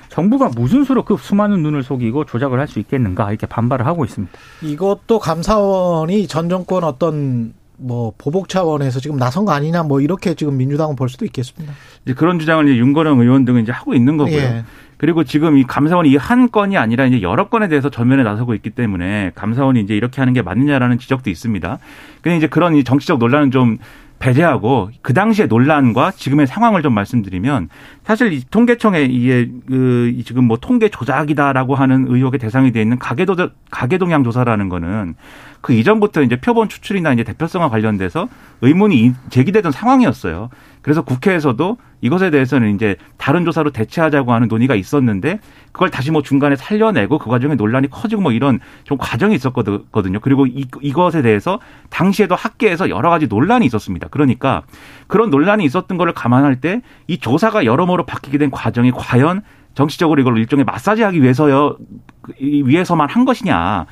정부가 0.09 0.51
무슨 0.55 0.85
수로 0.85 1.05
그 1.05 1.17
수많은 1.17 1.63
눈을 1.63 1.83
속이고 1.83 2.25
조작을 2.25 2.61
할 2.61 2.69
수 2.69 2.79
있겠는가 2.79 3.31
이렇게 3.31 3.47
반발을 3.47 3.87
하고 3.87 4.05
있습니다. 4.05 4.33
이것도 4.63 5.19
감사원이 5.19 6.27
전 6.29 6.49
정권 6.49 6.85
어떤 6.85 7.53
뭐 7.77 8.13
보복 8.17 8.49
차원에서 8.49 9.01
지금 9.01 9.17
나선 9.17 9.45
거 9.45 9.53
아니냐 9.53 9.83
뭐 9.83 10.01
이렇게 10.01 10.35
지금 10.35 10.57
민주당은 10.57 10.97
볼 10.97 11.09
수도 11.09 11.25
있겠습니다. 11.25 11.75
이제 12.05 12.15
그런 12.15 12.39
주장을 12.39 12.65
이제 12.69 12.77
윤건영 12.79 13.21
의원 13.21 13.45
등은 13.45 13.63
이제 13.63 13.73
하고 13.73 13.95
있는 13.95 14.17
거고요. 14.17 14.37
예. 14.37 14.65
그리고 14.97 15.25
지금 15.25 15.59
이 15.59 15.65
감사원이 15.65 16.09
이 16.11 16.17
한 16.17 16.51
건이 16.51 16.79
아니라 16.79 17.05
이제 17.05 17.21
여러 17.21 17.49
건에 17.49 17.69
대해서 17.69 17.91
전면에 17.91 18.23
나서고 18.23 18.55
있기 18.55 18.71
때문에 18.71 19.33
감사원이 19.35 19.81
이제 19.81 19.95
이렇게 19.97 20.21
하는 20.21 20.33
게 20.33 20.41
맞느냐라는 20.41 20.99
지적도 20.99 21.31
있습니다. 21.31 21.79
근데 22.23 22.37
이제 22.37 22.47
그런 22.47 22.77
이 22.77 22.85
정치적 22.85 23.19
논란은 23.19 23.51
좀 23.51 23.79
배제하고 24.19 24.91
그 25.03 25.13
당시의 25.13 25.49
논란과 25.49 26.13
지금의 26.13 26.47
상황을 26.47 26.83
좀 26.83 26.95
말씀드리면 26.95 27.69
사실 28.05 28.33
이 28.33 28.43
통계청에 28.51 29.03
이게 29.03 29.51
그 29.69 30.23
지금 30.25 30.45
뭐 30.45 30.57
통계 30.59 30.89
조작이다라고 30.89 31.75
하는 31.75 32.07
의혹의 32.09 32.39
대상이 32.41 32.73
돼 32.73 32.81
있는 32.81 32.99
가계도 32.99 33.37
가계 33.71 33.99
동향 33.99 34.25
조사라는 34.25 34.69
거는 34.69 35.15
그 35.61 35.73
이전부터 35.73 36.23
이제 36.23 36.37
표본 36.37 36.69
추출이나 36.69 37.13
이제 37.13 37.25
대표성과 37.25 37.69
관련돼서 37.69 38.29
의문이 38.61 39.15
제기되던 39.31 39.73
상황이었어요. 39.73 40.51
그래서 40.85 41.03
국회에서도 41.03 41.79
이것에 42.03 42.31
대해서는 42.31 42.75
이제 42.75 42.97
다른 43.17 43.47
조사로 43.47 43.71
대체하자고 43.71 44.35
하는 44.35 44.49
논의가 44.49 44.75
있었는데 44.75 45.41
그걸 45.73 45.91
다시 45.91 46.11
뭐 46.11 46.21
중간에 46.21 46.55
살려내고 46.55 47.19
그 47.19 47.31
과정에 47.31 47.55
논란이 47.55 47.89
커지고 47.89 48.21
뭐 48.21 48.33
이런 48.33 48.61
좀 48.85 48.99
과정이 48.99 49.35
있었거든요. 49.35 50.21
그리고 50.21 50.47
이, 50.47 50.67
이것에 50.83 51.23
대해서 51.23 51.59
당시에도 51.89 52.35
학계에서 52.35 52.91
여러 52.91 53.09
가지 53.09 53.27
논란이 53.27 53.65
있었습니다. 53.65 54.09
그러니까 54.11 54.63
그런 55.07 55.31
논란이 55.31 55.65
있었던 55.65 55.97
거를 55.97 56.13
감안할 56.13 56.61
때 56.61 56.83
이 57.07 57.19
조사가 57.19 57.65
여러모로 57.65 58.07
바뀌게 58.07 58.39
된 58.39 58.51
과정이 58.51 58.91
과연 58.91 59.43
정치적으로 59.75 60.21
이걸 60.21 60.39
일종의 60.39 60.65
마사지하기 60.65 61.23
위해서요 61.23 61.77
위해서만 62.39 63.09
한 63.09 63.25
것이냐 63.25 63.87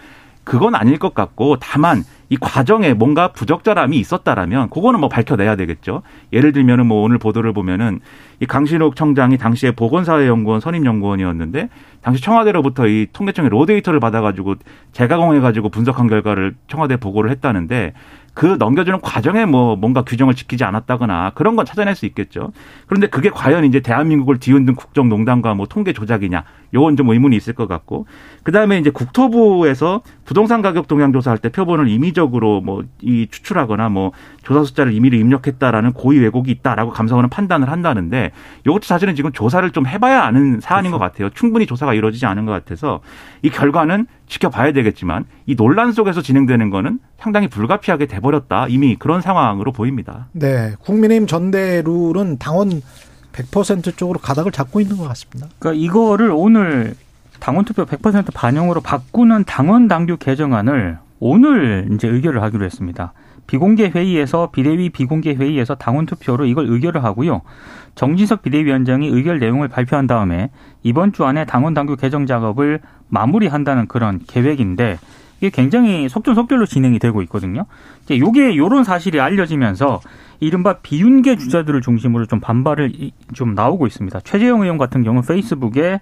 그건 0.44 0.74
아닐 0.74 0.98
것 0.98 1.14
같고 1.14 1.56
다만 1.60 2.04
이 2.28 2.36
과정에 2.36 2.94
뭔가 2.94 3.28
부적절함이 3.28 3.98
있었다라면 3.98 4.70
그거는 4.70 5.00
뭐 5.00 5.08
밝혀내야 5.08 5.54
되겠죠. 5.56 6.02
예를 6.32 6.52
들면은 6.52 6.86
뭐 6.86 7.02
오늘 7.02 7.18
보도를 7.18 7.52
보면은 7.52 8.00
이 8.40 8.46
강신욱 8.46 8.96
청장이 8.96 9.36
당시에 9.36 9.72
보건사회연구원 9.72 10.60
선임연구원이었는데 10.60 11.68
당시 12.00 12.22
청와대로부터 12.22 12.88
이 12.88 13.06
통계청의 13.12 13.50
로데이터를 13.50 14.00
받아가지고 14.00 14.54
재가공해가지고 14.92 15.68
분석한 15.68 16.08
결과를 16.08 16.54
청와대 16.68 16.96
보고를 16.96 17.30
했다는데 17.30 17.92
그 18.34 18.56
넘겨주는 18.58 19.00
과정에 19.00 19.44
뭐 19.44 19.76
뭔가 19.76 20.02
규정을 20.02 20.34
지키지 20.34 20.64
않았다거나 20.64 21.32
그런 21.34 21.56
건 21.56 21.66
찾아낼 21.66 21.94
수 21.94 22.06
있겠죠. 22.06 22.52
그런데 22.86 23.06
그게 23.06 23.28
과연 23.30 23.64
이제 23.64 23.80
대한민국을 23.80 24.38
뒤흔든 24.38 24.74
국정농단과 24.74 25.54
뭐 25.54 25.66
통계 25.66 25.92
조작이냐 25.92 26.44
요건 26.74 26.96
좀 26.96 27.10
의문이 27.10 27.36
있을 27.36 27.52
것 27.52 27.68
같고 27.68 28.06
그다음에 28.42 28.78
이제 28.78 28.90
국토부에서 28.90 30.02
부동산 30.24 30.62
가격 30.62 30.88
동향 30.88 31.12
조사할 31.12 31.38
때 31.38 31.50
표본을 31.50 31.88
임의적으로 31.88 32.60
뭐 32.60 32.82
이 33.02 33.26
추출하거나 33.30 33.88
뭐 33.88 34.12
조사 34.42 34.64
숫자를 34.64 34.92
임의로 34.92 35.16
입력했다라는 35.16 35.92
고의 35.92 36.20
왜곡이 36.20 36.50
있다라고 36.50 36.92
감사원은 36.92 37.28
판단을 37.30 37.70
한다는데 37.70 38.30
이것도 38.66 38.82
사실은 38.82 39.14
지금 39.14 39.32
조사를 39.32 39.68
좀 39.70 39.86
해봐야 39.86 40.22
아는 40.22 40.60
사안인 40.60 40.90
그렇죠. 40.90 40.98
것 40.98 41.04
같아요. 41.04 41.30
충분히 41.30 41.66
조사가 41.66 41.94
이루어지지 41.94 42.26
않은 42.26 42.46
것 42.46 42.52
같아서 42.52 43.00
이 43.42 43.50
결과는 43.50 44.06
지켜봐야 44.32 44.72
되겠지만 44.72 45.26
이 45.46 45.54
논란 45.54 45.92
속에서 45.92 46.22
진행되는 46.22 46.70
거는 46.70 46.98
상당히 47.18 47.48
불가피하게 47.48 48.06
돼버렸다. 48.06 48.66
이미 48.68 48.96
그런 48.96 49.20
상황으로 49.20 49.72
보입니다. 49.72 50.28
네. 50.32 50.74
국민의힘 50.80 51.26
전대룰은 51.26 52.38
당원 52.38 52.82
100% 53.32 53.96
쪽으로 53.96 54.18
가닥을 54.18 54.52
잡고 54.52 54.80
있는 54.80 54.96
것 54.96 55.06
같습니다. 55.08 55.48
그러니까 55.58 55.82
이거를 55.84 56.30
오늘 56.34 56.94
당원 57.40 57.64
투표 57.64 57.84
100% 57.84 58.32
반영으로 58.32 58.80
바꾸는 58.80 59.44
당원 59.44 59.88
당규 59.88 60.16
개정안을 60.18 60.98
오늘 61.18 61.88
이제 61.92 62.08
의결을 62.08 62.42
하기로 62.42 62.64
했습니다. 62.64 63.12
비공개 63.46 63.90
회의에서 63.94 64.50
비대위 64.50 64.90
비공개 64.90 65.34
회의에서 65.34 65.74
당원 65.74 66.06
투표로 66.06 66.46
이걸 66.46 66.66
의결을 66.68 67.04
하고요. 67.04 67.42
정진석 67.94 68.42
비대위원장이 68.42 69.08
의결 69.08 69.38
내용을 69.38 69.68
발표한 69.68 70.06
다음에 70.06 70.50
이번 70.82 71.12
주 71.12 71.24
안에 71.24 71.44
당원 71.44 71.74
당규 71.74 71.96
개정 71.96 72.26
작업을 72.26 72.80
마무리한다는 73.08 73.86
그런 73.86 74.20
계획인데 74.26 74.98
이게 75.38 75.50
굉장히 75.50 76.08
속전속결로 76.08 76.66
진행이 76.66 76.98
되고 77.00 77.20
있거든요. 77.22 77.66
이제 78.04 78.18
요게 78.18 78.56
요런 78.56 78.84
사실이 78.84 79.20
알려지면서 79.20 80.00
이른바 80.38 80.78
비윤계 80.78 81.36
주자들을 81.36 81.80
중심으로 81.80 82.26
좀 82.26 82.40
반발을 82.40 82.92
좀 83.34 83.54
나오고 83.54 83.86
있습니다. 83.86 84.20
최재형 84.20 84.62
의원 84.62 84.78
같은 84.78 85.02
경우는 85.02 85.26
페이스북에 85.26 86.00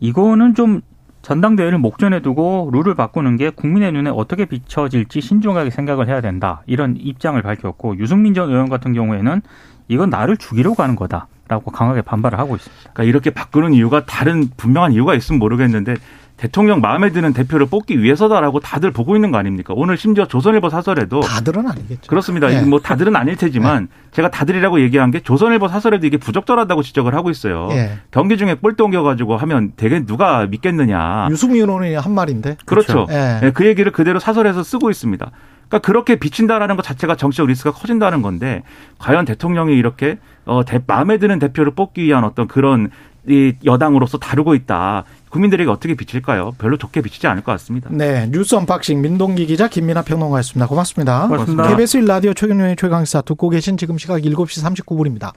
이거는 0.00 0.54
좀 0.54 0.82
전당대회를 1.22 1.78
목전에 1.78 2.20
두고 2.20 2.70
룰을 2.72 2.94
바꾸는 2.94 3.36
게 3.36 3.50
국민의 3.50 3.92
눈에 3.92 4.10
어떻게 4.10 4.44
비춰질지 4.44 5.20
신중하게 5.20 5.70
생각을 5.70 6.06
해야 6.06 6.20
된다. 6.20 6.62
이런 6.66 6.96
입장을 6.98 7.40
밝혔고 7.40 7.98
유승민 7.98 8.34
전 8.34 8.50
의원 8.50 8.68
같은 8.68 8.92
경우에는 8.92 9.40
이건 9.88 10.10
나를 10.10 10.36
죽이려고 10.36 10.82
하는 10.82 10.96
거다 10.96 11.26
라고 11.46 11.70
강하게 11.70 12.02
반발을 12.02 12.38
하고 12.38 12.56
있습니다. 12.56 12.90
그러니까 12.94 13.04
이렇게 13.04 13.30
바꾸는 13.30 13.74
이유가 13.74 14.06
다른 14.06 14.48
분명한 14.56 14.92
이유가 14.92 15.14
있으면 15.14 15.38
모르겠는데 15.38 15.96
대통령 16.36 16.80
마음에 16.80 17.10
드는 17.10 17.32
대표를 17.32 17.66
뽑기 17.66 18.02
위해서다라고 18.02 18.58
다들 18.58 18.90
보고 18.90 19.14
있는 19.14 19.30
거 19.30 19.38
아닙니까? 19.38 19.72
오늘 19.76 19.96
심지어 19.96 20.26
조선일보 20.26 20.68
사설에도 20.68 21.20
다들은 21.20 21.68
아니겠죠. 21.68 22.08
그렇습니다. 22.08 22.48
네. 22.48 22.60
뭐 22.62 22.80
다들은 22.80 23.14
아닐 23.14 23.36
테지만 23.36 23.84
네. 23.84 24.10
제가 24.10 24.30
다들이라고 24.30 24.80
얘기한 24.80 25.12
게 25.12 25.20
조선일보 25.20 25.68
사설에도 25.68 26.06
이게 26.06 26.16
부적절하다고 26.16 26.82
지적을 26.82 27.14
하고 27.14 27.30
있어요. 27.30 27.68
네. 27.68 27.98
경기 28.10 28.36
중에 28.36 28.56
볼 28.56 28.74
옮겨가지고 28.76 29.36
하면 29.36 29.74
되게 29.76 30.04
누가 30.04 30.46
믿겠느냐. 30.46 31.28
유승민 31.30 31.68
의원이 31.68 31.94
한 31.94 32.12
말인데. 32.12 32.56
그렇죠. 32.64 33.06
그렇죠. 33.06 33.52
그 33.52 33.66
얘기를 33.66 33.92
그대로 33.92 34.18
사설에서 34.18 34.64
쓰고 34.64 34.90
있습니다. 34.90 35.30
그러니까 35.68 35.78
그렇게 35.78 36.16
비친다라는 36.16 36.76
것 36.76 36.82
자체가 36.82 37.16
정치적 37.16 37.46
리스크가 37.46 37.76
커진다는 37.78 38.22
건데 38.22 38.62
과연 38.98 39.24
대통령이 39.24 39.74
이렇게 39.74 40.18
어 40.44 40.64
대, 40.64 40.80
마음에 40.86 41.18
드는 41.18 41.38
대표를 41.38 41.74
뽑기 41.74 42.04
위한 42.04 42.24
어떤 42.24 42.46
그런 42.46 42.90
이 43.26 43.54
여당으로서 43.64 44.18
다루고 44.18 44.54
있다. 44.54 45.04
국민들에게 45.30 45.68
어떻게 45.70 45.94
비칠까요? 45.94 46.52
별로 46.58 46.76
좋게 46.76 47.00
비치지 47.00 47.26
않을 47.26 47.42
것 47.42 47.52
같습니다. 47.52 47.88
네. 47.90 48.28
뉴스 48.30 48.54
언박싱 48.54 49.00
민동기 49.00 49.46
기자 49.46 49.66
김민아 49.68 50.02
평론가였습니다. 50.02 50.66
고맙습니다. 50.68 51.26
고맙습니다. 51.28 51.68
KBS 51.68 52.00
1라디오 52.00 52.36
최경영의 52.36 52.76
최강시사 52.76 53.22
듣고 53.22 53.48
계신 53.48 53.76
지금 53.76 53.96
시각 53.98 54.18
7시 54.18 54.84
39분입니다. 54.84 55.32